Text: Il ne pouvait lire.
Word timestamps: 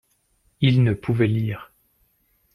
Il 0.61 0.81
ne 0.81 0.95
pouvait 0.95 1.27
lire. 1.27 1.71